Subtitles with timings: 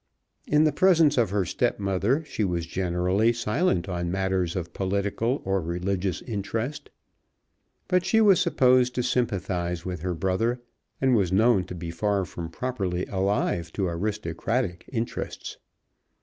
[0.47, 5.61] In the presence of her stepmother she was generally silent on matters of political or
[5.61, 6.89] religious interest.
[7.87, 10.59] But she was supposed to sympathise with her brother,
[10.99, 15.57] and was known to be far from properly alive to aristocratic interests.